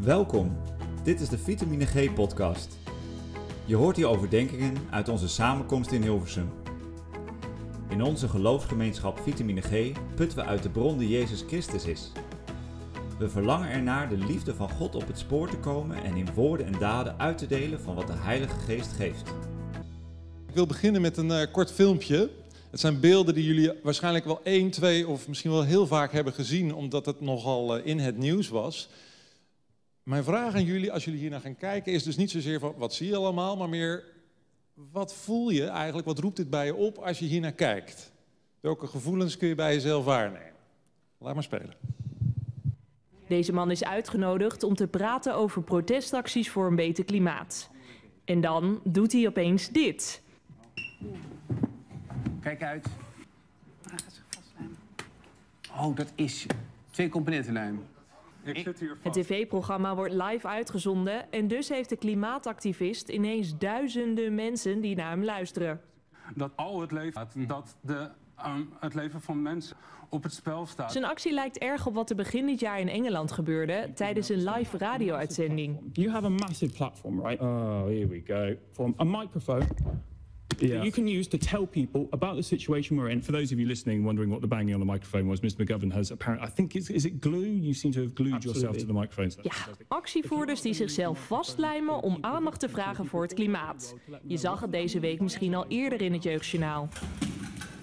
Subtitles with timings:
[0.00, 0.56] Welkom,
[1.02, 2.78] dit is de Vitamine G podcast.
[3.64, 6.50] Je hoort hier overdenkingen uit onze samenkomst in Hilversum.
[7.88, 12.12] In onze geloofsgemeenschap Vitamine G putten we uit de bron die Jezus Christus is.
[13.18, 16.66] We verlangen ernaar de liefde van God op het spoor te komen en in woorden
[16.66, 19.28] en daden uit te delen van wat de Heilige Geest geeft.
[20.48, 22.30] Ik wil beginnen met een eh, kort filmpje.
[22.70, 26.32] Het zijn beelden die jullie waarschijnlijk wel één, twee of misschien wel heel vaak hebben
[26.32, 28.88] gezien, omdat het nogal eh, in het nieuws was.
[30.06, 32.74] Mijn vraag aan jullie, als jullie hier naar gaan kijken, is dus niet zozeer van
[32.76, 34.04] wat zie je allemaal, maar meer
[34.74, 38.12] wat voel je eigenlijk, wat roept dit bij je op als je hier naar kijkt?
[38.60, 40.52] Welke gevoelens kun je bij jezelf waarnemen?
[41.18, 41.74] Laat maar spelen.
[43.26, 47.70] Deze man is uitgenodigd om te praten over protestacties voor een beter klimaat.
[48.24, 50.22] En dan doet hij opeens dit.
[52.40, 52.86] Kijk uit.
[53.82, 54.76] Hij gaat zich vastlijmen.
[55.78, 56.46] Oh, dat is
[56.90, 57.82] twee componentenlijm.
[59.02, 65.10] Het tv-programma wordt live uitgezonden en dus heeft de klimaatactivist ineens duizenden mensen die naar
[65.10, 65.80] hem luisteren.
[66.34, 69.76] dat al het leven, dat de, ehm, het leven van mensen
[70.08, 70.92] op het spel staat.
[70.92, 74.44] Zijn actie lijkt erg op wat er begin dit jaar in Engeland gebeurde tijdens een
[74.50, 75.78] live radio-uitzending.
[75.92, 77.40] You have a massive platform, right?
[77.40, 78.56] Oh, here we go.
[78.72, 79.66] From a microphone
[80.48, 83.20] that you can use to tell people about the situation we're in.
[83.20, 85.64] For those of you listening, wondering what the banging on the microphone was, Mr.
[85.64, 87.46] McGovern has apparently, I think, is, is it glue?
[87.46, 89.30] You seem to have glued yourself to the microphone.
[89.30, 89.54] So Ja,
[89.88, 93.94] actievoerders die zichzelf vastlijmen om aandacht te vragen voor het klimaat.
[94.26, 96.88] Je zag het deze week misschien al eerder in het Jeugdjournaal.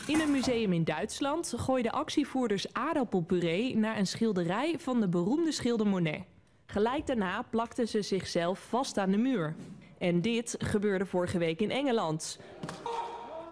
[0.08, 5.88] In een museum in Duitsland gooiden actievoerders aardappelpuree naar een schilderij van de beroemde schilder
[5.88, 6.24] Monet.
[6.66, 9.56] Gelijk daarna plakten ze zichzelf vast aan de muur.
[9.98, 12.40] En dit gebeurde vorige week in Engeland.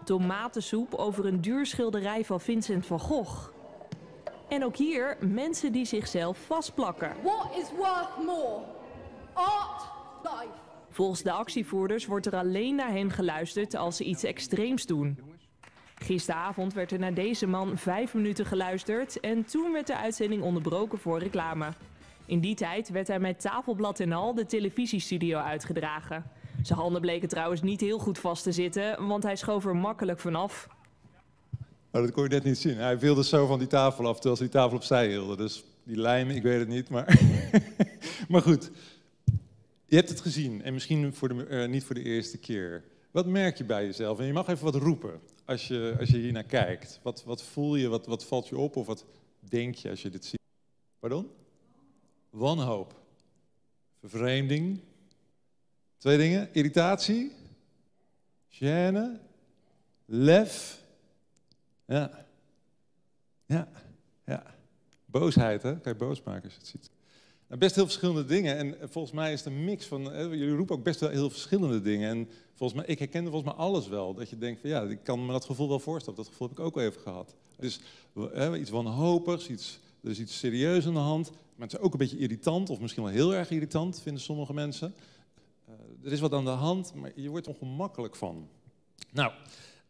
[0.04, 3.48] Tomatensoep over een duur schilderij van Vincent van Gogh.
[4.48, 7.12] En ook hier mensen die zichzelf vastplakken.
[7.22, 8.62] What is worth more?
[9.32, 9.82] Art,
[10.22, 10.60] life.
[10.90, 15.18] Volgens de actievoerders wordt er alleen naar hen geluisterd als ze iets extreems doen.
[15.94, 20.98] Gisteravond werd er naar deze man vijf minuten geluisterd en toen werd de uitzending onderbroken
[20.98, 21.68] voor reclame.
[22.26, 26.24] In die tijd werd hij met tafelblad en al de televisiestudio uitgedragen.
[26.62, 30.20] Zijn handen bleken trouwens niet heel goed vast te zitten, want hij schoof er makkelijk
[30.20, 30.68] vanaf.
[31.90, 32.76] Nou, dat kon je net niet zien.
[32.76, 35.36] Hij viel dus zo van die tafel af terwijl ze die tafel opzij hielden.
[35.36, 37.20] Dus die lijm, ik weet het niet, maar...
[38.28, 38.70] maar goed,
[39.86, 42.84] je hebt het gezien en misschien voor de, eh, niet voor de eerste keer.
[43.10, 44.18] Wat merk je bij jezelf?
[44.18, 47.00] En je mag even wat roepen als je, als je hier naar kijkt.
[47.02, 49.04] Wat, wat voel je, wat, wat valt je op of wat
[49.38, 50.40] denk je als je dit ziet?
[50.98, 51.30] Pardon?
[52.30, 52.94] Wanhoop.
[54.00, 54.80] Vervreemding.
[56.02, 56.48] Twee dingen.
[56.52, 57.32] Irritatie.
[58.48, 59.20] Gêne.
[60.04, 60.82] Lef.
[61.86, 62.26] Ja.
[63.46, 63.68] Ja.
[64.26, 64.42] Ja.
[65.04, 65.74] Boosheid, hè?
[65.84, 66.90] Je boos maken als je het ziet.
[67.46, 68.56] Nou, best heel verschillende dingen.
[68.56, 70.04] En volgens mij is het een mix van...
[70.04, 72.10] Hè, jullie roepen ook best wel heel verschillende dingen.
[72.10, 74.14] En volgens mij, ik herken volgens mij alles wel.
[74.14, 76.18] Dat je denkt van ja, ik kan me dat gevoel wel voorstellen.
[76.18, 77.34] Dat gevoel heb ik ook wel even gehad.
[77.56, 77.80] Dus
[78.14, 81.30] hè, iets wanhopigs, iets, er is iets serieus aan de hand.
[81.30, 82.70] Maar het is ook een beetje irritant.
[82.70, 84.94] Of misschien wel heel erg irritant, vinden sommige mensen.
[85.72, 88.48] Eh, er is wat aan de hand, maar je wordt ongemakkelijk van.
[89.10, 89.32] Nou,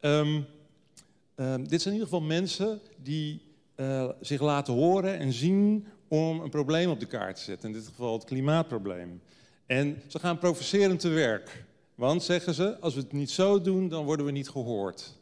[0.00, 0.42] ehm,
[1.34, 3.40] Ehm, dit zijn in ieder geval mensen die
[3.74, 7.68] eh, zich laten horen en zien om een probleem op de kaart te zetten.
[7.68, 9.22] In dit geval het klimaatprobleem.
[9.66, 11.64] En ze gaan provocerend te werk.
[11.94, 15.18] Want, zeggen ze, als we het niet zo doen, dan worden we niet gehoord.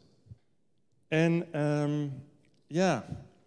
[1.07, 2.07] En ehm,
[2.67, 3.05] ja,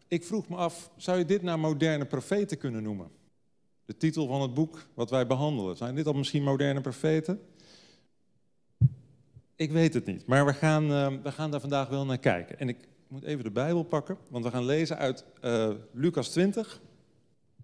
[0.09, 3.09] ik vroeg me af, zou je dit nou moderne profeten kunnen noemen?
[3.85, 5.77] De titel van het boek wat wij behandelen.
[5.77, 7.41] Zijn dit al misschien moderne profeten?
[9.57, 12.59] Ik weet het niet, maar we gaan, eh, we gaan daar vandaag wel naar kijken.
[12.59, 16.81] En ik moet even de Bijbel pakken, want we gaan lezen uit eh, Lucas 20.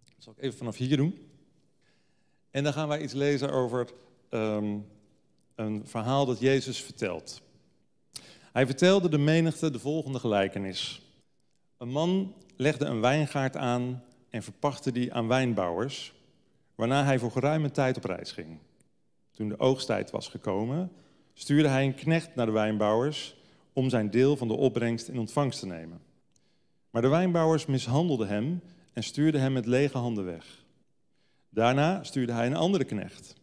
[0.05, 1.29] Dat zal ik even vanaf hier doen.
[2.51, 3.89] En dan gaan wij iets lezen over
[4.29, 4.79] ehm,
[5.55, 7.43] een verhaal dat Jezus vertelt.
[8.53, 11.03] Hij vertelde de menigte de volgende gelijkenis.
[11.79, 16.15] Een man legde een wijngaard aan en verpachtte die aan wijnbouwers,
[16.75, 18.59] waarna hij voor geruime tijd op reis ging.
[19.31, 20.93] Toen de oogsttijd was gekomen,
[21.35, 23.37] stuurde hij een knecht naar de wijnbouwers
[23.73, 26.01] om zijn deel van de opbrengst in ontvangst te nemen.
[26.91, 28.63] Maar de wijnbouwers mishandelden hem
[28.93, 30.65] en stuurden hem met lege handen weg.
[31.49, 33.35] Daarna stuurde hij een andere knecht.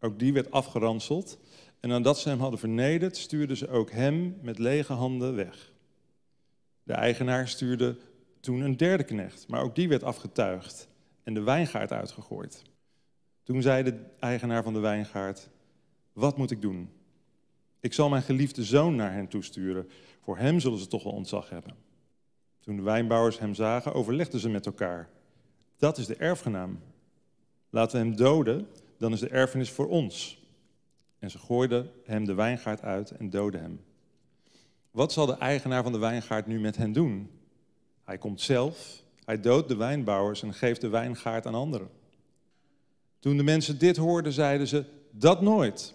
[0.00, 1.38] Ook die werd afgeranseld
[1.80, 5.72] en nadat ze hem hadden vernederd, stuurden ze ook hem met lege handen weg.
[6.82, 7.96] De eigenaar stuurde
[8.44, 10.88] toen een derde knecht, maar ook die werd afgetuigd
[11.22, 12.62] en de wijngaard uitgegooid.
[13.42, 15.50] Toen zei de eigenaar van de wijngaard:
[16.12, 16.90] Wat moet ik doen?
[17.80, 19.88] Ik zal mijn geliefde zoon naar hen toesturen.
[20.20, 21.74] Voor hem zullen ze toch wel ontzag hebben.
[22.60, 25.08] Toen de wijnbouwers hem zagen, overlegden ze met elkaar.
[25.76, 26.80] Dat is de erfgenaam.
[27.70, 28.68] Laten we hem doden,
[28.98, 30.42] dan is de erfenis voor ons.
[31.18, 33.80] En ze gooiden hem de wijngaard uit en doodden hem.
[34.90, 37.30] Wat zal de eigenaar van de wijngaard nu met hen doen?
[38.04, 41.88] Hij komt zelf, hij doodt de wijnbouwers en geeft de wijngaard aan anderen.
[43.18, 45.94] Toen de mensen dit hoorden, zeiden ze: Dat nooit.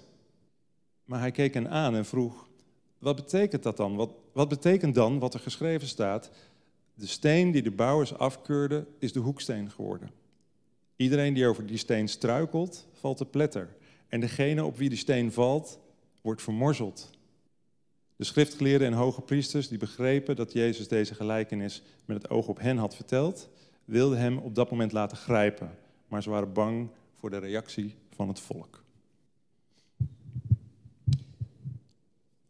[1.03, 2.47] Maar hij keek hen aan en vroeg:
[2.97, 3.95] Wat betekent dat dan?
[3.95, 6.29] Wat, wat betekent dan wat er geschreven staat?
[6.93, 10.11] De steen die de bouwers afkeurden, is de hoeksteen geworden.
[10.95, 13.75] Iedereen die over die steen struikelt, valt te pletter.
[14.07, 15.79] En degene op wie de steen valt,
[16.21, 17.09] wordt vermorzeld.
[18.19, 22.59] De schriftgeleerden en hoge priesters, die begrepen dat Jezus deze gelijkenis met het oog op
[22.59, 23.49] hen had verteld,
[23.85, 25.77] wilden hem op dat moment laten grijpen.
[26.07, 26.89] Maar ze waren bang
[27.19, 28.83] voor de reactie van het volk.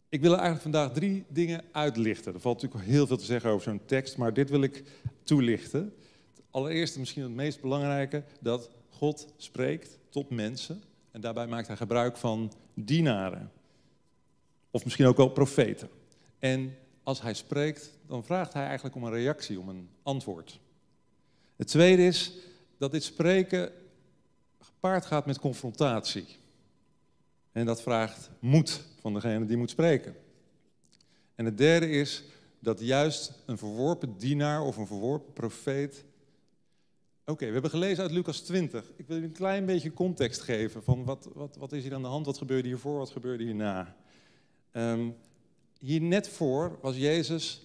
[0.10, 2.34] Ik wil eigenlijk vandaag drie dingen uitlichten.
[2.34, 4.84] Er valt natuurlijk heel veel te zeggen over zo'n tekst, maar dit wil ik
[5.24, 5.94] toelichten.
[6.52, 10.82] Allereerst misschien het meest belangrijke, dat God spreekt tot mensen.
[11.12, 13.52] En daarbij maakt hij gebruik van dienaren.
[14.72, 15.90] Of misschien ook wel profeten.
[16.40, 20.60] En als hij spreekt, dan vraagt hij eigenlijk om een reactie, om een antwoord.
[21.56, 22.34] Het tweede is
[22.78, 23.72] dat dit spreken
[24.60, 26.26] gepaard gaat met confrontatie.
[27.52, 30.16] En dat vraagt moed van degene die moet spreken.
[31.36, 32.24] En het derde is
[32.60, 36.04] dat juist een verworpen dienaar of een verworpen profeet.
[37.26, 38.92] Oké, we hebben gelezen uit Lucas 20.
[38.96, 42.02] Ik wil u een klein beetje context geven van wat, wat, wat is hier aan
[42.02, 43.96] de hand, wat gebeurde hiervoor, wat gebeurde hierna.
[44.74, 45.16] Um,
[45.80, 47.62] hier net voor was Jezus,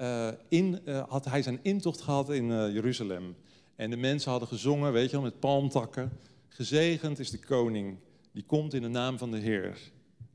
[0.00, 3.36] uh, in, uh, had hij zijn intocht gehad in uh, Jeruzalem.
[3.76, 6.10] En de mensen hadden gezongen, weet je wel, met palmtakken.
[6.48, 7.98] Gezegend is de koning,
[8.32, 9.78] die komt in de naam van de Heer.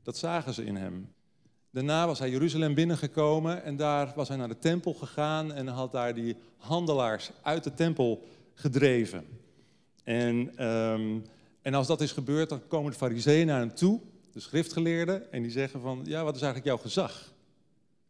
[0.02, 1.08] Dat zagen ze in hem.
[1.70, 5.92] Daarna was hij Jeruzalem binnengekomen en daar was hij naar de tempel gegaan en had
[5.92, 9.24] daar die handelaars uit de tempel gedreven.
[10.04, 11.24] En, um,
[11.62, 14.00] en als dat is gebeurd, dan komen de fariseeën naar hem toe,
[14.36, 17.32] de schriftgeleerden, en die zeggen van, ja, wat is eigenlijk jouw gezag?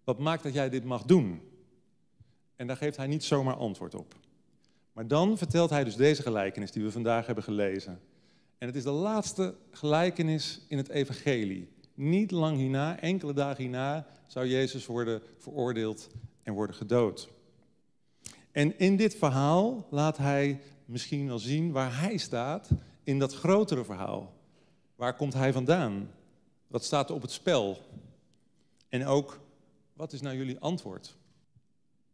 [0.05, 1.41] Wat maakt dat jij dit mag doen?
[2.57, 4.15] En daar geeft hij niet zomaar antwoord op.
[4.93, 8.01] Maar dan vertelt hij dus deze gelijkenis die we vandaag hebben gelezen.
[8.59, 11.69] En het is de laatste gelijkenis in het evangelie.
[11.95, 16.09] Niet lang hierna, enkele dagen hierna, zou Jezus worden veroordeeld
[16.43, 17.29] en worden gedood.
[18.53, 22.71] En in dit verhaal laat hij misschien wel zien waar hij staat
[23.03, 24.36] in dat grotere verhaal.
[24.97, 26.11] Waar komt hij vandaan?
[26.67, 27.79] Wat staat er op het spel?
[28.89, 29.41] En ook,
[29.93, 31.17] wat is nou jullie antwoord?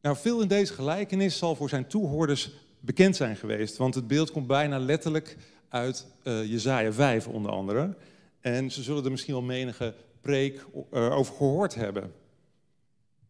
[0.01, 2.51] Nou, veel in deze gelijkenis zal voor zijn toehoorders
[2.81, 5.37] bekend zijn geweest, want het beeld komt bijna letterlijk
[5.69, 7.97] uit uh, Jezaja 5 onder andere.
[8.41, 12.15] En ze zullen er misschien wel menige preek uh, over gehoord hebben.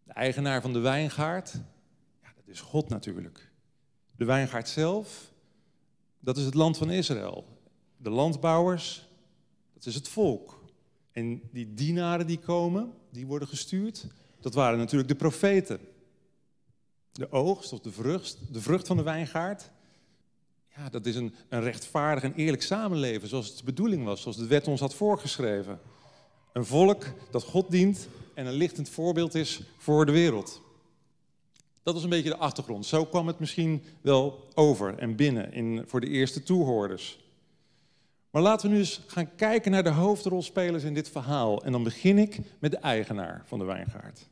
[0.05, 1.53] De eigenaar van de wijngaard,
[2.23, 3.51] ja, dat is God natuurlijk.
[4.17, 5.33] De wijngaard zelf,
[6.21, 7.47] dat is het land van Israël.
[7.97, 9.09] De landbouwers,
[9.83, 10.61] dat is het volk.
[11.13, 14.07] En die dienaren die komen, die worden gestuurd,
[14.41, 15.81] dat waren natuurlijk de profeten.
[17.13, 19.71] De oogst of de vrucht, de vrucht van de wijngaard,
[20.77, 24.37] ja, dat is een, een rechtvaardig en eerlijk samenleven zoals het de bedoeling was, zoals
[24.37, 25.81] de wet ons had voorgeschreven.
[26.53, 30.61] Een volk dat God dient en een lichtend voorbeeld is voor de wereld.
[31.83, 32.87] Dat was een beetje de achtergrond.
[32.87, 37.22] Zo kwam het misschien wel over en binnen in, voor de eerste toehoorders.
[38.33, 41.65] Maar laten we nu eens gaan kijken naar de hoofdrolspelers in dit verhaal.
[41.65, 44.29] En dan begin ik met de eigenaar van de wijngaard.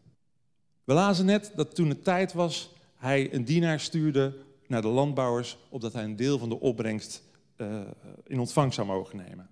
[0.84, 5.58] We lazen net dat toen het tijd was, hij een dienaar stuurde naar de landbouwers,
[5.68, 7.22] opdat hij een deel van de opbrengst
[7.56, 7.80] uh,
[8.26, 9.48] in ontvangst zou mogen nemen.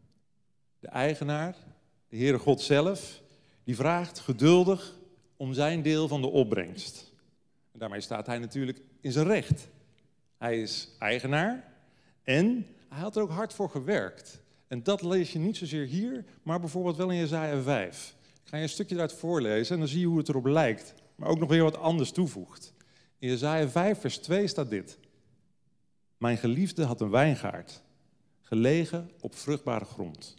[0.81, 1.57] De eigenaar,
[2.09, 3.23] de Heere God zelf,
[3.65, 4.95] die vraagt geduldig
[5.37, 7.13] om zijn deel van de opbrengst.
[7.73, 9.69] En daarmee staat hij natuurlijk in zijn recht.
[10.37, 11.65] Hij is eigenaar
[12.23, 14.43] en hij had er ook hard voor gewerkt.
[14.69, 18.17] En dat lees je niet zozeer hier, maar bijvoorbeeld wel in Jezaja 5.
[18.43, 20.95] Ik ga je een stukje eruit voorlezen en dan zie je hoe het erop lijkt,
[21.15, 22.73] maar ook nog weer wat anders toevoegt.
[23.19, 24.99] In Jezaja 5 vers 2 staat dit.
[26.17, 27.83] Mijn geliefde had een wijngaard,
[28.43, 30.37] gelegen op vruchtbare grond.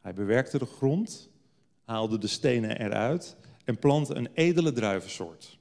[0.00, 1.30] Hij bewerkte de grond,
[1.84, 5.58] haalde de stenen eruit en plantte een edele druivensoort.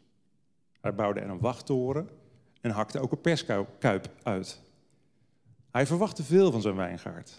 [0.81, 2.09] Hij bouwde er een wachttoren
[2.61, 4.61] en hakte ook een perskuip uit.
[5.71, 7.37] Hij verwachtte veel van zijn wijngaard,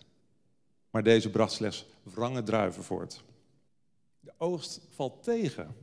[0.91, 3.25] maar deze bracht slechts wrange druiven voort.
[4.21, 5.75] De oogst valt tegen.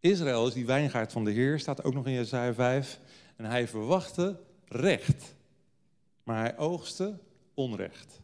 [0.00, 3.00] Israël is die wijngaard van de Heer, staat ook nog in Jesaja 5.
[3.36, 5.34] En hij verwachtte recht,
[6.22, 7.18] maar hij oogste
[7.54, 8.20] onrecht.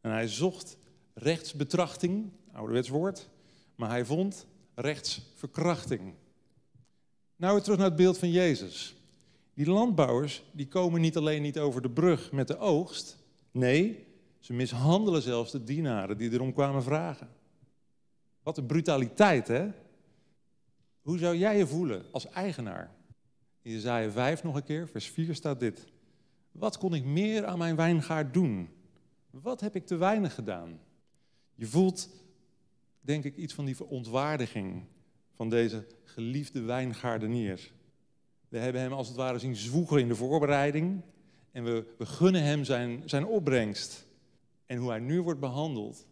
[0.00, 0.76] En hij zocht
[1.14, 3.28] rechtsbetrachting, ouderwets woord,
[3.74, 6.14] maar hij vond rechtsverkrachting.
[7.36, 8.99] Nou weer terug naar het beeld van Jezus.
[9.60, 13.18] Die landbouwers die komen niet alleen niet over de brug met de oogst,
[13.50, 14.06] Nee,
[14.38, 17.28] ze mishandelen zelfs de dienaren die erom kwamen vragen.
[18.42, 19.68] Wat een brutaliteit, hè?
[21.02, 22.94] Hoe zou jij je voelen als eigenaar?
[23.62, 25.86] In Jezaja 5 nog een keer, vers 4 staat dit.
[26.52, 28.68] Wat kon ik meer aan mijn wijngaard doen?
[29.30, 30.80] Wat heb ik te weinig gedaan?
[31.54, 32.08] Je voelt,
[33.00, 34.84] denk ik, iets van die verontwaardiging
[35.34, 37.70] van deze geliefde wijngaardenier.
[38.50, 41.00] We hebben hem als het ware zien zwoegen in de voorbereiding
[41.52, 44.06] en we, we gunnen hem zijn, zijn opbrengst.
[44.66, 46.06] En hoe hij nu wordt behandeld.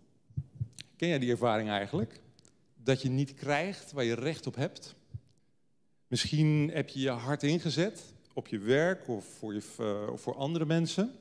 [0.96, 2.20] Ken jij die ervaring eigenlijk?
[2.76, 4.94] Dat je niet krijgt waar je recht op hebt?
[6.06, 8.02] Misschien heb je je hart ingezet
[8.32, 11.12] op je werk of voor, je, uh, of voor andere mensen.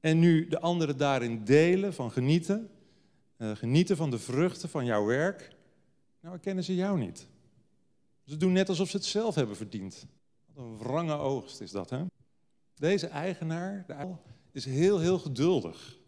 [0.00, 2.70] En nu de anderen daarin delen, van genieten.
[3.38, 5.38] Uh, genieten van de vruchten van jouw werk.
[6.20, 7.26] Nou, herkennen ze jou niet.
[8.28, 10.06] Ze doen net alsof ze het zelf hebben verdiend.
[10.46, 12.04] Wat een wrange oogst is dat, hè?
[12.74, 14.14] Deze eigenaar de
[14.52, 15.98] is heel, heel geduldig.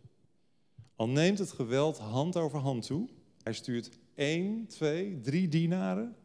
[0.94, 3.08] Al neemt het geweld hand over hand toe.
[3.42, 6.16] Hij stuurt één, twee, drie dienaren.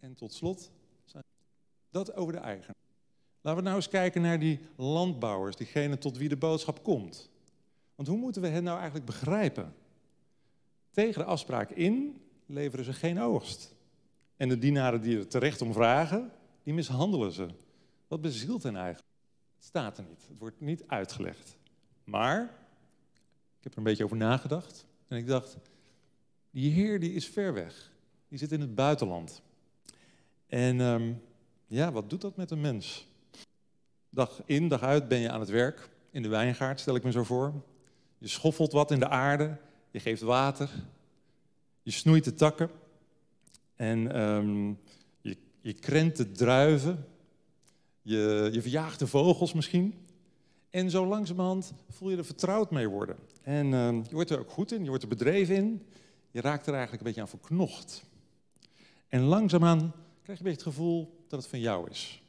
[0.00, 0.70] En tot slot,
[1.90, 2.76] dat over de eigenaar.
[3.40, 7.30] Laten we nou eens kijken naar die landbouwers, diegene tot wie de boodschap komt.
[7.94, 9.74] Want hoe moeten we hen nou eigenlijk begrijpen?
[10.90, 13.76] Tegen de afspraak in leveren ze geen oogst.
[14.38, 16.30] En de dienaren die er terecht om vragen,
[16.62, 17.48] die mishandelen ze.
[18.08, 19.06] Wat bezielt hen eigenlijk?
[19.56, 20.26] Het staat er niet.
[20.28, 21.56] Het wordt niet uitgelegd.
[22.04, 22.42] Maar,
[23.58, 24.86] ik heb er een beetje over nagedacht.
[25.08, 25.56] En ik dacht,
[26.50, 27.92] die Heer die is ver weg.
[28.28, 29.42] Die zit in het buitenland.
[30.46, 31.22] En um,
[31.66, 33.08] ja, wat doet dat met een mens?
[34.10, 35.90] Dag in, dag uit ben je aan het werk.
[36.10, 37.52] In de wijngaard, stel ik me zo voor.
[38.18, 39.56] Je schoffelt wat in de aarde.
[39.90, 40.70] Je geeft water.
[41.82, 42.70] Je snoeit de takken.
[43.78, 44.78] En um,
[45.60, 47.06] je, krent de druiven.
[48.02, 49.94] Je, je verjaagt de vogels misschien.
[50.70, 53.16] En zo langzamerhand voel je er vertrouwd mee worden.
[53.42, 55.86] En uh, je wordt er ook goed in, je wordt er bedreven in.
[56.30, 58.04] Je raakt er eigenlijk een beetje aan verknocht.
[59.08, 59.78] En langzaamaan
[60.22, 62.22] krijg je een beetje het gevoel dat het van jou is.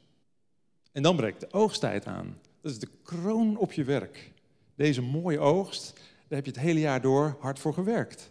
[0.92, 2.38] En dan breekt de oogsttijd aan.
[2.60, 4.32] Dat is de kroon op je werk.
[4.74, 5.92] Deze mooie oogst,
[6.28, 8.30] daar heb je het hele jaar door hard voor gewerkt.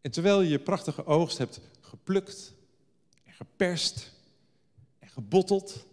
[0.00, 1.60] En terwijl je je prachtige oogst hebt
[1.94, 2.54] geplukt
[3.24, 4.12] en geperst
[4.98, 5.86] en gebotteld,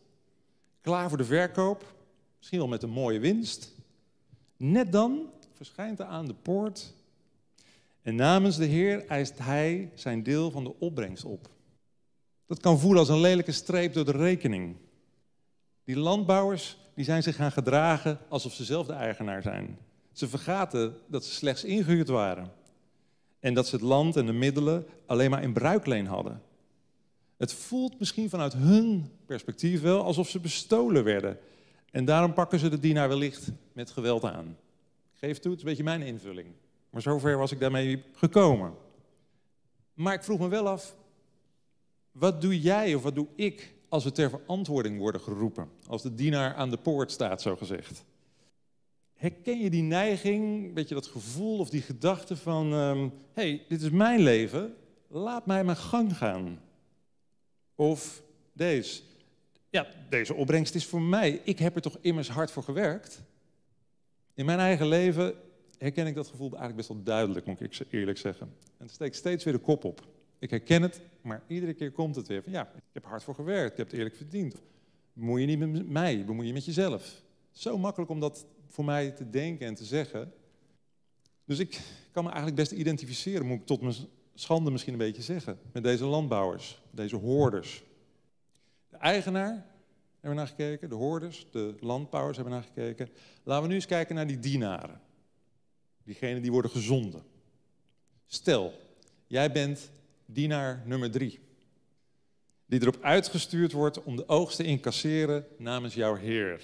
[0.81, 1.96] klaar voor de verkoop,
[2.38, 3.75] misschien wel met een mooie winst.
[4.58, 6.93] Net dan verschijnt er aan de poort
[8.01, 11.50] en namens de Heer eist hij zijn deel van de opbrengst op.
[12.46, 14.75] Dat kan voelen als een lelijke streep door de rekening.
[15.84, 19.77] Die landbouwers die zijn zich gaan gedragen alsof ze zelf de eigenaar zijn.
[20.12, 22.51] Ze vergaten dat ze slechts ingehuurd waren.
[23.41, 26.41] En dat ze het land en de middelen alleen maar in bruikleen hadden.
[27.38, 31.39] Het voelt misschien vanuit hun perspectief wel alsof ze bestolen werden.
[31.91, 34.57] En daarom pakken ze de dienaar wellicht met geweld aan.
[35.13, 36.48] geef toe, het is een beetje mijn invulling.
[36.89, 38.74] Maar zover was ik daarmee gekomen.
[39.93, 40.95] Maar ik vroeg me wel af,
[42.12, 45.69] wat doe jij of wat doe ik als we ter verantwoording worden geroepen?
[45.88, 48.03] Als de dienaar aan de poort staat, zo gezegd.
[49.21, 52.73] Herken je die neiging, beetje dat gevoel of die gedachte van...
[52.73, 54.73] um, hey, dit is mijn leven,
[55.07, 56.59] laat mij mijn gang gaan.
[57.75, 58.21] Of
[58.53, 59.01] deze.
[59.69, 61.41] Ja, deze opbrengst is voor mij.
[61.43, 63.21] Ik heb er toch immers hard voor gewerkt.
[64.33, 65.33] In mijn eigen leven
[65.77, 68.47] herken ik dat gevoel eigenlijk best wel duidelijk, moet ik eerlijk zeggen.
[68.77, 70.07] En het steekt steeds weer de kop op.
[70.39, 73.35] Ik herken het, maar iedere keer komt het weer van ja, ik heb hard voor
[73.35, 74.61] gewerkt, ik heb het eerlijk verdiend.
[75.13, 77.21] Bemoei je niet met mij, bemoei je met jezelf.
[77.51, 80.33] Zo makkelijk om dat voor mij te denken en te zeggen.
[81.45, 83.95] Dus ik kan me eigenlijk best identificeren, moet ik tot mijn
[84.33, 87.83] schande misschien een beetje zeggen, met deze landbouwers, deze hoorders.
[88.89, 89.65] De eigenaar
[90.11, 93.09] hebben we naar gekeken, de hoorders, de landbouwers hebben naar gekeken.
[93.43, 95.01] Laten we nu eens kijken naar die dienaren.
[96.03, 97.23] Diegenen die worden gezonden.
[98.25, 98.73] Stel,
[99.27, 99.91] jij bent
[100.25, 101.39] dienaar nummer drie.
[102.65, 106.61] Die erop uitgestuurd wordt om de oogst te incasseren namens jouw Heer.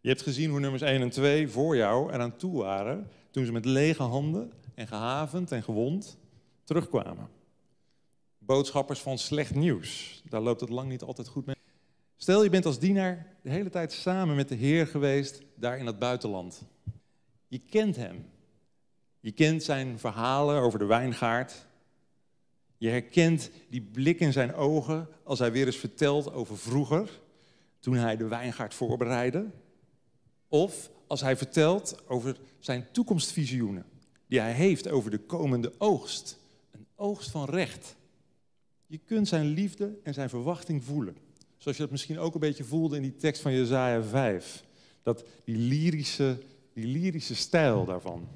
[0.00, 3.52] Je hebt gezien hoe nummers 1 en 2 voor jou eraan toe waren toen ze
[3.52, 6.18] met lege handen en gehavend en gewond
[6.64, 7.28] terugkwamen.
[8.38, 11.56] Boodschappers van slecht nieuws, daar loopt het lang niet altijd goed mee.
[12.16, 15.86] Stel je bent als dienaar de hele tijd samen met de Heer geweest daar in
[15.86, 16.62] het buitenland.
[17.46, 18.26] Je kent hem.
[19.20, 21.66] Je kent zijn verhalen over de wijngaard.
[22.76, 27.20] Je herkent die blik in zijn ogen als hij weer eens vertelt over vroeger,
[27.78, 29.46] toen hij de wijngaard voorbereidde.
[30.48, 33.84] Of als hij vertelt over zijn toekomstvisioenen,
[34.26, 36.38] die hij heeft over de komende oogst.
[36.70, 37.96] Een oogst van recht.
[38.86, 41.16] Je kunt zijn liefde en zijn verwachting voelen.
[41.56, 44.64] Zoals je dat misschien ook een beetje voelde in die tekst van Jezaja 5.
[45.02, 46.38] Dat die lyrische,
[46.72, 48.28] die lyrische stijl daarvan.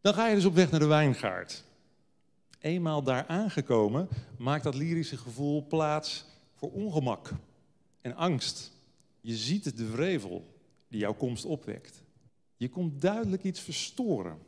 [0.00, 1.64] Dan ga je dus op weg naar de wijngaard.
[2.58, 4.08] Eenmaal daar aangekomen
[4.38, 6.24] maakt dat lyrische gevoel plaats
[6.54, 7.30] voor ongemak
[8.00, 8.72] en angst.
[9.20, 10.59] Je ziet de wrevel
[10.90, 12.02] die jouw komst opwekt.
[12.56, 14.38] Je komt duidelijk iets verstoren.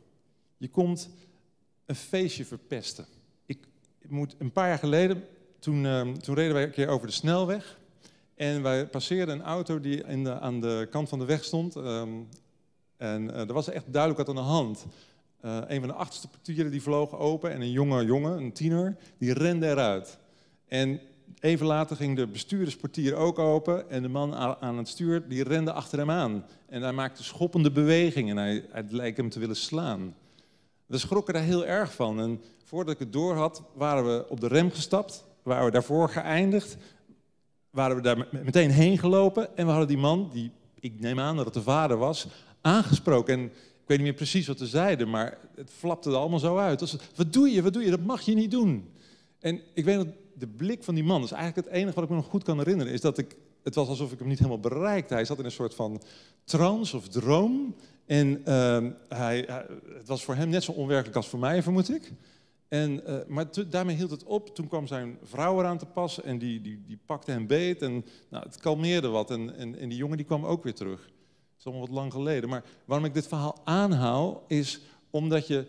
[0.57, 1.09] Je komt
[1.85, 3.05] een feestje verpesten.
[4.03, 5.23] Ik moet een paar jaar geleden,
[5.59, 7.79] toen, uh, toen reden wij een keer over de snelweg.
[8.35, 11.75] En wij passeerden een auto die in de, aan de kant van de weg stond.
[11.75, 12.27] Um,
[12.97, 14.85] en uh, er was echt duidelijk wat aan de hand.
[15.45, 18.97] Uh, een van de achterste portieren die vloog open en een jonge jongen, een tiener,
[19.17, 20.17] die rende eruit.
[20.67, 20.99] En
[21.39, 25.71] even later ging de bestuurdersportier ook open en de man aan het stuur die rende
[25.71, 26.45] achter hem aan.
[26.65, 30.15] En hij maakte schoppende bewegingen en hij, leek hem te willen slaan.
[30.85, 34.39] We schrokken daar heel erg van en voordat ik het door had, waren we op
[34.39, 36.77] de rem gestapt, waren we daarvoor geëindigd,
[37.69, 41.35] waren we daar meteen heen gelopen en we hadden die man, die ik neem aan
[41.35, 42.27] dat het de vader was,
[42.61, 43.33] aangesproken.
[43.33, 46.57] En ik weet niet meer precies wat ze zeiden, maar het flapte er allemaal zo
[46.57, 46.97] uit.
[47.15, 48.89] Wat doe je, wat doe je, dat mag je niet doen.
[49.39, 52.09] En ik weet dat de blik van die man, is eigenlijk het enige wat ik
[52.09, 54.59] me nog goed kan herinneren, is dat ik, het was alsof ik hem niet helemaal
[54.59, 55.13] bereikte.
[55.13, 56.01] Hij zat in een soort van
[56.43, 57.75] trance of droom.
[58.05, 58.77] En uh,
[59.09, 59.45] hij,
[59.93, 62.11] het was voor hem net zo onwerkelijk als voor mij, vermoed ik.
[62.67, 64.55] En, uh, maar daarmee hield het op.
[64.55, 67.81] Toen kwam zijn vrouw eraan te passen en die, die, die pakte hem beet.
[67.81, 69.31] En nou, het kalmeerde wat.
[69.31, 70.99] En, en, en die jongen die kwam ook weer terug.
[70.99, 72.49] Het is allemaal wat lang geleden.
[72.49, 75.65] Maar waarom ik dit verhaal aanhaal, is omdat je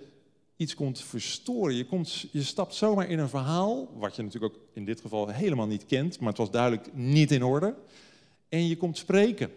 [0.56, 1.74] iets komt verstoren.
[1.74, 5.28] Je, komt, je stapt zomaar in een verhaal, wat je natuurlijk ook in dit geval
[5.28, 7.74] helemaal niet kent, maar het was duidelijk niet in orde.
[8.48, 9.50] En je komt spreken.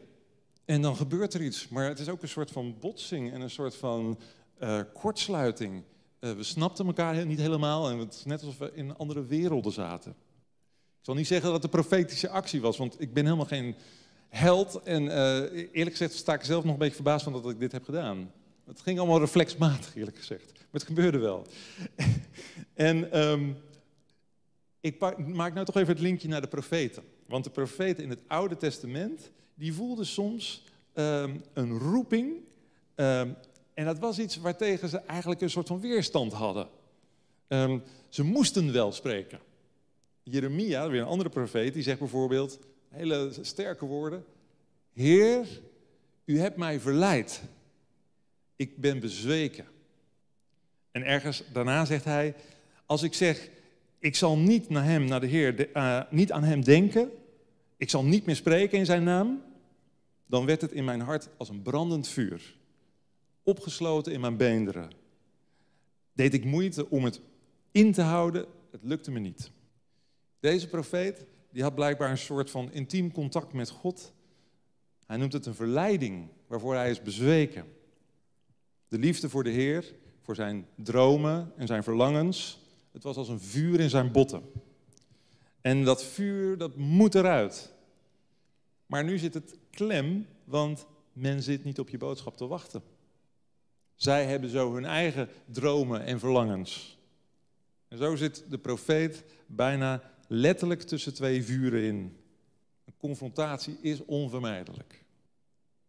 [0.65, 1.67] En dan gebeurt er iets.
[1.67, 4.19] Maar het is ook een soort van botsing en een soort van
[4.59, 5.83] uh, kortsluiting.
[6.19, 9.71] Uh, we snapten elkaar niet helemaal en het is net alsof we in andere werelden
[9.71, 10.11] zaten.
[10.99, 13.75] Ik zal niet zeggen dat het een profetische actie was, want ik ben helemaal geen
[14.29, 14.81] held.
[14.83, 15.13] En uh,
[15.51, 18.31] eerlijk gezegd sta ik zelf nog een beetje verbaasd van dat ik dit heb gedaan.
[18.65, 20.56] Het ging allemaal reflexmatig, eerlijk gezegd.
[20.69, 21.47] Maar het gebeurde wel.
[22.73, 23.57] en um,
[24.79, 27.03] ik maak nou toch even het linkje naar de profeten.
[27.25, 32.33] Want de profeten in het Oude Testament, die voelden soms um, een roeping.
[32.95, 33.35] Um,
[33.73, 36.67] en dat was iets waartegen ze eigenlijk een soort van weerstand hadden.
[38.09, 39.39] ze moesten wel spreken.
[40.23, 44.25] Jeremia, weer een andere profeet, die zegt bijvoorbeeld, hele sterke woorden.
[44.93, 45.47] Heer,
[46.25, 47.41] u hebt mij verleid.
[48.55, 49.65] Ik ben bezweken.
[50.91, 52.35] En ergens daarna zegt hij,
[52.85, 53.49] als ik zeg,
[53.99, 57.11] ik zal niet naar hem, naar de Heer, uh, niet aan hem denken,
[57.77, 59.41] ik zal niet meer spreken in zijn naam,
[60.25, 62.55] dan werd het in mijn hart als een brandend vuur,
[63.43, 64.91] opgesloten in mijn beenderen.
[66.13, 67.21] Deed ik moeite om het
[67.71, 69.51] in te houden, het lukte me niet.
[70.39, 74.13] Deze profeet, die had blijkbaar een soort van intiem contact met God.
[75.05, 77.65] Hij noemt het een verleiding waarvoor hij is bezweken.
[78.87, 79.93] De liefde voor de Heer,
[80.27, 82.59] voor zijn dromen en zijn verlangens,
[82.91, 84.41] het was als een vuur in zijn botten.
[85.61, 87.73] En dat vuur, dat moet eruit.
[88.85, 92.83] Maar nu zit het klem, want men zit niet op je boodschap te wachten.
[93.95, 96.97] Zij hebben zo hun eigen dromen en verlangens.
[97.87, 102.17] En zo zit de profeet bijna letterlijk tussen twee vuren in.
[102.85, 105.03] Een confrontatie is onvermijdelijk.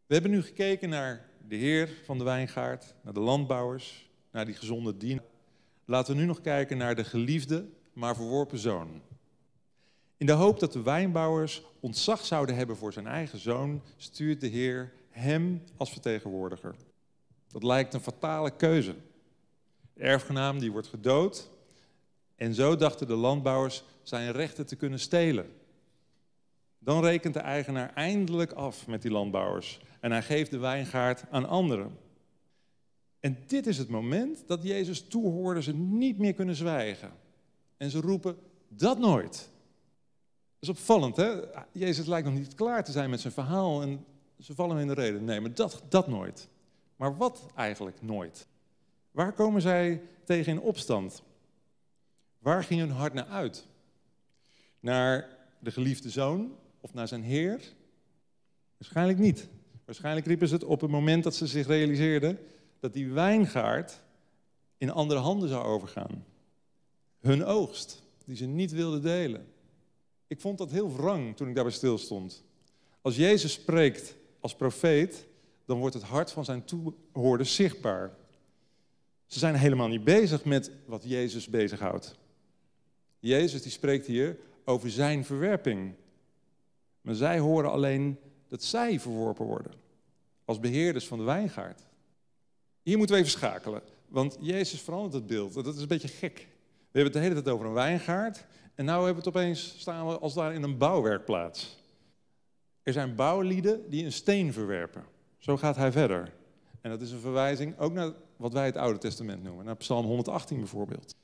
[0.06, 4.54] We hebben nu gekeken naar de heer van de wijngaard, naar de landbouwers, naar die
[4.54, 5.24] gezonde diener.
[5.84, 9.02] Laten we nu nog kijken naar de geliefde, maar verworpen zoon.
[10.16, 14.46] In de hoop dat de wijnbouwers ontzag zouden hebben voor zijn eigen zoon, stuurt de
[14.46, 16.74] Heer hem als vertegenwoordiger.
[17.48, 18.94] Dat lijkt een fatale keuze.
[19.92, 21.50] De erfgenaam die wordt gedood
[22.36, 25.46] en zo dachten de landbouwers zijn rechten te kunnen stelen.
[26.78, 31.48] Dan rekent de eigenaar eindelijk af met die landbouwers en hij geeft de wijngaard aan
[31.48, 31.98] anderen.
[33.20, 37.12] En dit is het moment dat Jezus toehoorders niet meer kunnen zwijgen.
[37.76, 38.36] En ze roepen,
[38.68, 39.50] dat nooit.
[40.58, 41.40] Dat is opvallend, hè?
[41.72, 44.04] Jezus lijkt nog niet klaar te zijn met zijn verhaal en
[44.38, 45.24] ze vallen in de reden.
[45.24, 46.48] Nee, maar dat, dat nooit.
[46.96, 48.46] Maar wat eigenlijk nooit?
[49.10, 51.22] Waar komen zij tegen in opstand?
[52.38, 53.66] Waar ging hun hart naar uit?
[54.80, 55.28] Naar
[55.58, 57.60] de geliefde zoon of naar zijn Heer?
[58.76, 59.48] Waarschijnlijk niet.
[59.84, 62.38] Waarschijnlijk riepen ze het op het moment dat ze zich realiseerden
[62.80, 64.00] dat die wijngaard
[64.76, 66.24] in andere handen zou overgaan.
[67.20, 69.52] Hun oogst, die ze niet wilden delen.
[70.26, 72.44] Ik vond dat heel wrang toen ik daarbij stil stond.
[73.02, 75.26] Als Jezus spreekt als profeet,
[75.64, 78.16] dan wordt het hart van zijn toehoorders zichtbaar.
[79.26, 82.16] Ze zijn helemaal niet bezig met wat Jezus bezighoudt.
[83.18, 85.94] Jezus die spreekt hier over zijn verwerping.
[87.00, 89.72] Maar zij horen alleen dat zij verworpen worden.
[90.44, 91.87] als beheerders van de wijngaard.
[92.88, 95.54] Hier moeten we even schakelen, want Jezus verandert het beeld.
[95.54, 96.36] Dat is een beetje gek.
[96.36, 99.74] We hebben het de hele tijd over een wijngaard en nu hebben we het opeens,
[99.78, 101.78] staan we als daar in een bouwwerkplaats.
[102.82, 105.04] Er zijn bouwlieden die een steen verwerpen.
[105.38, 106.32] Zo gaat hij verder.
[106.80, 110.06] En dat is een verwijzing ook naar wat wij het Oude Testament noemen, naar Psalm
[110.06, 111.14] 118 bijvoorbeeld.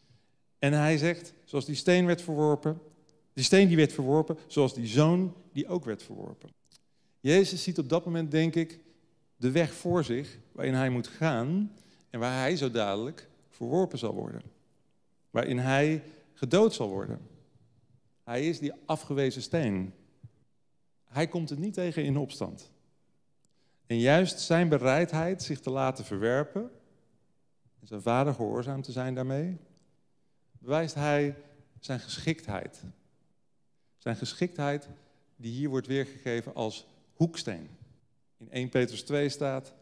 [0.58, 2.80] En hij zegt, zoals die steen werd verworpen,
[3.32, 6.50] die steen die werd verworpen, zoals die zoon die ook werd verworpen.
[7.20, 8.80] Jezus ziet op dat moment, denk ik,
[9.36, 11.72] de weg voor zich waarin hij moet gaan
[12.10, 14.42] en waar hij zo dadelijk verworpen zal worden.
[15.30, 17.20] Waarin hij gedood zal worden.
[18.24, 19.94] Hij is die afgewezen steen.
[21.04, 22.72] Hij komt het niet tegen in opstand.
[23.86, 26.70] En juist zijn bereidheid zich te laten verwerpen
[27.80, 29.58] en zijn vader gehoorzaam te zijn daarmee,
[30.58, 31.36] bewijst hij
[31.80, 32.82] zijn geschiktheid.
[33.98, 34.88] Zijn geschiktheid
[35.36, 37.68] die hier wordt weergegeven als hoeksteen.
[38.44, 39.74] In 1 Petrus 2 staat,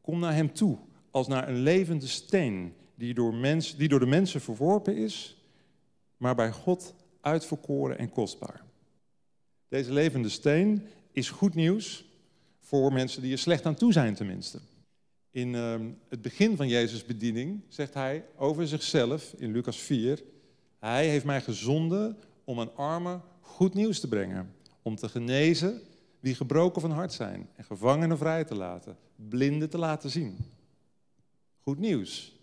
[0.00, 0.78] kom naar hem toe
[1.10, 5.36] als naar een levende steen die door, mens, die door de mensen verworpen is,
[6.16, 8.64] maar bij God uitverkoren en kostbaar.
[9.68, 12.04] Deze levende steen is goed nieuws
[12.58, 14.60] voor mensen die er slecht aan toe zijn tenminste.
[15.30, 15.74] In uh,
[16.08, 20.22] het begin van Jezus' bediening zegt hij over zichzelf in Lucas 4,
[20.78, 25.80] hij heeft mij gezonden om aan armen goed nieuws te brengen, om te genezen
[26.22, 30.36] wie gebroken van hart zijn en gevangenen vrij te laten, blinden te laten zien.
[31.60, 32.36] Goed nieuws.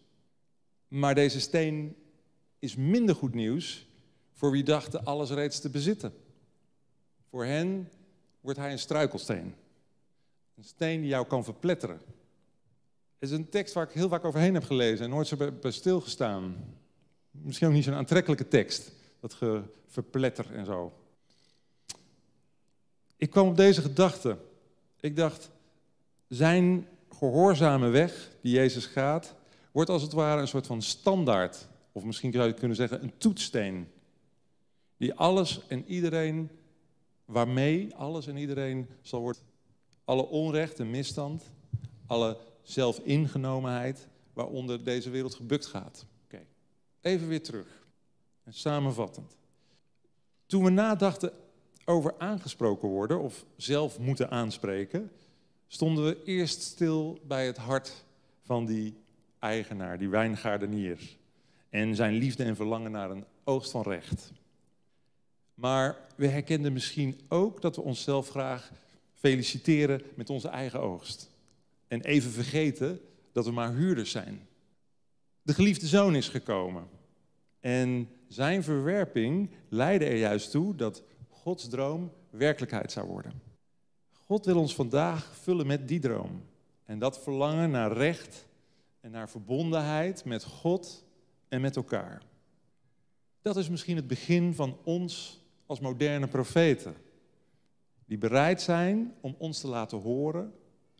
[0.88, 1.96] Maar deze steen
[2.60, 3.88] is minder goed nieuws
[4.34, 6.14] voor wie dachten alles reeds te bezitten.
[7.30, 7.90] Voor hen
[8.42, 9.56] wordt hij een struikelsteen.
[10.56, 12.02] Een steen die jou kan verpletteren.
[13.20, 15.72] Het is een tekst waar ik heel vaak overheen heb gelezen en nooit zo bij
[15.72, 16.56] stilgestaan.
[17.32, 19.38] Misschien ook niet zo'n aantrekkelijke tekst, dat
[19.88, 20.94] verpletter en zo.
[23.20, 24.38] Ik kwam op deze gedachte.
[25.00, 25.50] Ik dacht,
[26.28, 29.36] zijn gehoorzame weg die Jezus gaat,
[29.72, 31.68] wordt als het ware een soort van standaard.
[31.92, 33.88] Of misschien zou je kunnen zeggen een toetssteen.
[34.98, 36.50] Die alles en iedereen,
[37.26, 39.42] waarmee alles en iedereen zal worden.
[40.04, 41.44] Alle onrecht en misstand,
[42.08, 46.06] alle zelfingenomenheid waaronder deze wereld gebukt gaat.
[47.02, 47.88] Even weer terug.
[48.44, 49.36] En samenvattend.
[50.46, 51.32] Toen we nadachten
[51.90, 55.12] over aangesproken worden of zelf moeten aanspreken,
[55.68, 58.06] stonden we eerst stil bij het hart
[58.42, 58.98] van die
[59.40, 61.00] eigenaar, die wijngaardenier.
[61.70, 64.32] En zijn liefde en verlangen naar een oogst van recht.
[65.54, 68.72] Maar we herkenden misschien ook dat we onszelf graag
[69.14, 71.30] feliciteren met onze eigen oogst.
[71.88, 73.00] En even vergeten
[73.32, 74.48] dat we maar huurders zijn.
[75.42, 76.88] De geliefde zoon is gekomen.
[77.60, 81.04] En zijn verwerping leidde er juist toe dat
[81.42, 83.42] Gods droom werkelijkheid zou worden.
[84.12, 86.44] God wil ons vandaag vullen met die droom.
[86.86, 88.46] En dat verlangen naar recht
[89.02, 91.04] en naar verbondenheid met God
[91.48, 92.22] en met elkaar.
[93.42, 96.96] Dat is misschien het begin van ons als moderne profeten.
[98.06, 100.54] Die bereid zijn om ons te laten horen,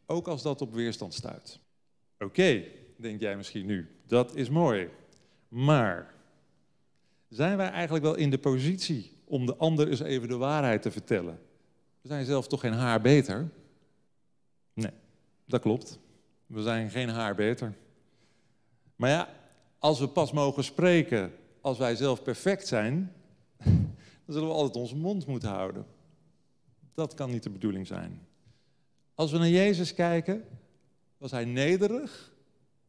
[0.06, 1.60] ook als dat op weerstand stuit.
[2.20, 2.64] Oké,
[2.98, 4.90] denk jij misschien nu, dat is mooi.
[5.48, 6.14] Maar
[7.30, 10.92] zijn wij eigenlijk wel in de positie om de ander eens even de waarheid te
[10.92, 11.40] vertellen.
[12.02, 13.50] We zijn zelf toch geen haar beter?
[14.74, 14.92] Nee,
[15.46, 16.00] dat klopt.
[16.46, 17.74] We zijn geen haar beter.
[18.96, 19.30] Maar ja,
[19.80, 23.14] als we pas mogen spreken als wij zelf perfect zijn,
[24.26, 25.86] dan zullen we altijd onze mond moeten houden.
[26.94, 28.28] Dat kan niet de bedoeling zijn.
[29.16, 30.44] Als we naar Jezus kijken,
[31.18, 32.34] was hij nederig,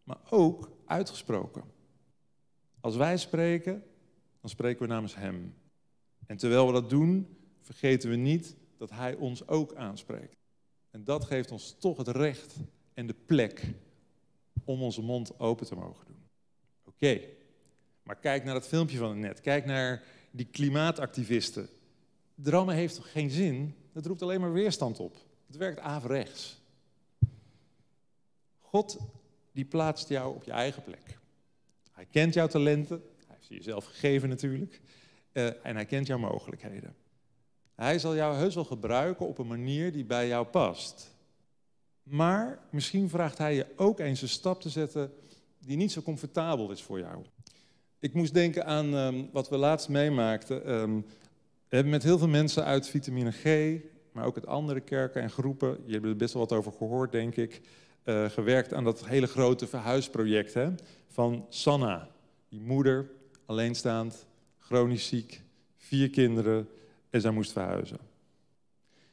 [0.04, 1.62] maar ook uitgesproken.
[2.80, 3.82] Als wij spreken,
[4.40, 5.54] dan spreken we namens Hem.
[6.30, 10.36] En terwijl we dat doen, vergeten we niet dat Hij ons ook aanspreekt.
[10.90, 12.56] En dat geeft ons toch het recht
[12.94, 13.64] en de plek
[14.64, 16.22] om onze mond open te mogen doen.
[16.84, 17.20] Oké,
[18.02, 19.40] maar kijk naar dat filmpje van het net.
[19.40, 21.68] Kijk naar die klimaatactivisten.
[22.34, 23.74] Drammen heeft toch geen zin?
[23.92, 25.16] Dat roept alleen maar weerstand op.
[25.46, 26.60] Het werkt averechts.
[28.60, 28.98] God
[29.52, 31.18] die plaatst jou op je eigen plek.
[31.92, 33.02] Hij kent jouw talenten.
[33.16, 34.80] Hij heeft ze jezelf gegeven natuurlijk.
[35.32, 36.94] Uh, en hij kent jouw mogelijkheden.
[37.74, 41.14] Hij zal jou heus wel gebruiken op een manier die bij jou past.
[42.02, 45.12] Maar misschien vraagt hij je ook eens een stap te zetten
[45.58, 47.24] die niet zo comfortabel is voor jou.
[47.98, 50.64] Ik moest denken aan um, wat we laatst meemaakten.
[51.70, 53.76] We hebben met heel veel mensen uit vitamine G,
[54.12, 57.12] maar ook uit andere kerken en groepen, je hebt er best wel wat over gehoord,
[57.12, 57.60] denk ik,
[58.04, 60.68] uh, gewerkt aan dat hele grote verhuisproject hè,
[61.08, 62.08] van Sanna.
[62.48, 63.10] Die moeder,
[63.46, 64.26] alleenstaand,
[64.70, 65.42] chronisch ziek,
[65.76, 66.68] vier kinderen
[67.10, 67.98] en zij moest verhuizen.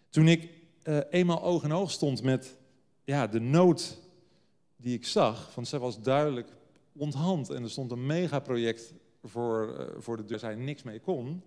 [0.09, 0.49] Toen ik
[0.83, 2.57] uh, eenmaal oog in oog stond met
[3.03, 3.99] ja, de nood
[4.75, 6.49] die ik zag, want zij was duidelijk
[6.91, 8.93] onthand en er stond een megaproject
[9.23, 11.41] voor, uh, voor de deur, zij niks mee kon.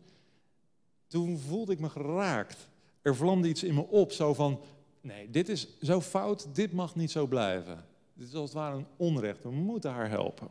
[1.07, 2.69] Toen voelde ik me geraakt.
[3.03, 4.61] Er vlamde iets in me op, zo van,
[5.01, 7.85] nee, dit is zo fout, dit mag niet zo blijven.
[8.15, 10.49] Dit is als het ware een onrecht, we moeten haar helpen.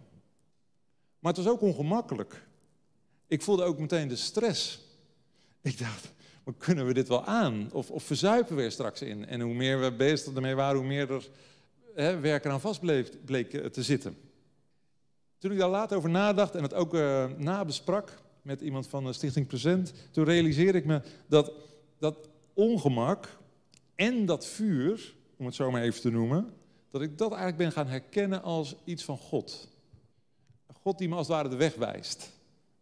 [1.20, 2.48] Maar het was ook ongemakkelijk.
[3.30, 4.80] Ik voelde ook meteen de stress.
[5.62, 6.12] Ik dacht,
[6.44, 7.70] maar kunnen we dit wel aan?
[7.72, 9.26] Of, of verzuipen we er straks in?
[9.26, 11.30] En hoe meer we bezig ermee waren, hoe meer er
[11.96, 12.82] hè, werk eraan vast
[13.26, 14.18] bleek eh, te zitten.
[15.38, 19.14] Toen ik daar later over nadacht en het ook uh, nabesprak met iemand van de
[19.14, 21.52] Stichting Present, toen realiseerde ik me dat
[22.00, 23.38] dat ongemak
[23.96, 26.54] en dat vuur, om het zo maar even te noemen,
[26.92, 29.68] dat ik dat eigenlijk ben gaan herkennen als iets van God.
[30.82, 32.38] God die me als het ware de weg wijst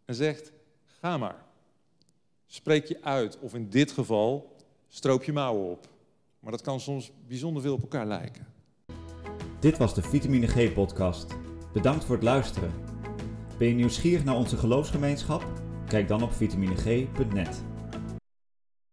[0.08, 0.52] en zegt,
[0.84, 1.44] ga maar.
[2.46, 5.88] Spreek je uit, of in dit geval, stroop je mouwen op.
[6.40, 8.46] Maar dat kan soms bijzonder veel op elkaar lijken.
[9.60, 11.36] Dit was de Vitamine G podcast.
[11.72, 12.72] Bedankt voor het luisteren.
[13.58, 15.46] Ben je nieuwsgierig naar onze geloofsgemeenschap?
[15.86, 17.67] Kijk dan op vitamineg.net.